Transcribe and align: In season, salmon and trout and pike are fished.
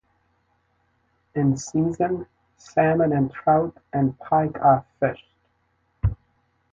In 1.35 1.55
season, 1.57 2.25
salmon 2.57 3.13
and 3.13 3.31
trout 3.31 3.77
and 3.93 4.17
pike 4.17 4.57
are 4.59 4.83
fished. 4.99 5.29